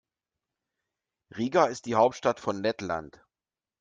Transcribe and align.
Riga 1.37 1.65
ist 1.65 1.85
die 1.85 1.93
Hauptstadt 1.93 2.39
von 2.39 2.63
Lettland. 2.63 3.23